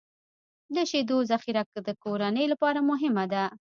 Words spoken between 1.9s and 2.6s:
کورنۍ